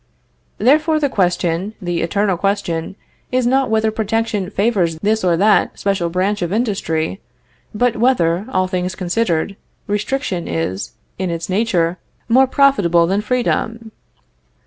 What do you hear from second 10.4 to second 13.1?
is, in its nature, more profitable